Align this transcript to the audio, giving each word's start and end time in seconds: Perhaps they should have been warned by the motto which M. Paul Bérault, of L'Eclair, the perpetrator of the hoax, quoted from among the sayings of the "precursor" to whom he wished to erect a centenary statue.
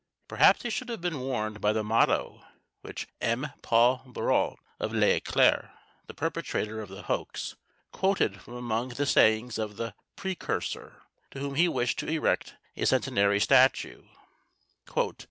Perhaps 0.27 0.63
they 0.63 0.71
should 0.71 0.89
have 0.89 0.99
been 1.01 1.19
warned 1.19 1.61
by 1.61 1.71
the 1.71 1.83
motto 1.83 2.43
which 2.81 3.07
M. 3.21 3.51
Paul 3.61 4.01
Bérault, 4.07 4.57
of 4.79 4.95
L'Eclair, 4.95 5.75
the 6.07 6.15
perpetrator 6.15 6.81
of 6.81 6.89
the 6.89 7.03
hoax, 7.03 7.55
quoted 7.91 8.41
from 8.41 8.55
among 8.55 8.89
the 8.89 9.05
sayings 9.05 9.59
of 9.59 9.75
the 9.77 9.93
"precursor" 10.15 11.03
to 11.29 11.39
whom 11.39 11.53
he 11.53 11.67
wished 11.67 11.99
to 11.99 12.07
erect 12.09 12.55
a 12.75 12.87
centenary 12.87 13.39
statue. 13.39 14.01